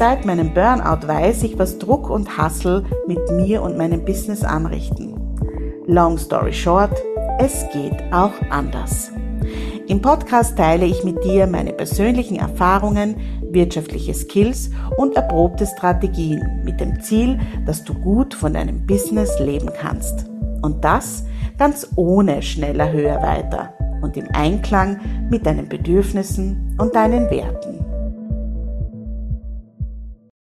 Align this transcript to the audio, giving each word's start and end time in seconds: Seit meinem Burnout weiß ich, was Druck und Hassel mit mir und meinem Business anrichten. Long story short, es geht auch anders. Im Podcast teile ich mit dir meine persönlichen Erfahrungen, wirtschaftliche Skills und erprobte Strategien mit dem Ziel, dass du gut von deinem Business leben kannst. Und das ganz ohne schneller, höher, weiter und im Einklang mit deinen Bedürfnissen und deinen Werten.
Seit 0.00 0.24
meinem 0.24 0.54
Burnout 0.54 1.06
weiß 1.06 1.42
ich, 1.42 1.58
was 1.58 1.76
Druck 1.76 2.08
und 2.08 2.38
Hassel 2.38 2.86
mit 3.06 3.18
mir 3.32 3.60
und 3.60 3.76
meinem 3.76 4.02
Business 4.02 4.42
anrichten. 4.42 5.14
Long 5.86 6.16
story 6.16 6.54
short, 6.54 6.96
es 7.38 7.66
geht 7.70 8.02
auch 8.10 8.32
anders. 8.48 9.12
Im 9.88 10.00
Podcast 10.00 10.56
teile 10.56 10.86
ich 10.86 11.04
mit 11.04 11.22
dir 11.22 11.46
meine 11.46 11.74
persönlichen 11.74 12.36
Erfahrungen, 12.36 13.14
wirtschaftliche 13.50 14.14
Skills 14.14 14.70
und 14.96 15.16
erprobte 15.16 15.66
Strategien 15.66 16.62
mit 16.64 16.80
dem 16.80 17.02
Ziel, 17.02 17.38
dass 17.66 17.84
du 17.84 17.92
gut 17.92 18.32
von 18.32 18.54
deinem 18.54 18.86
Business 18.86 19.38
leben 19.38 19.68
kannst. 19.78 20.24
Und 20.62 20.82
das 20.82 21.24
ganz 21.58 21.86
ohne 21.96 22.40
schneller, 22.40 22.90
höher, 22.90 23.20
weiter 23.20 23.74
und 24.00 24.16
im 24.16 24.28
Einklang 24.32 24.98
mit 25.28 25.44
deinen 25.44 25.68
Bedürfnissen 25.68 26.74
und 26.78 26.94
deinen 26.94 27.28
Werten. 27.30 27.79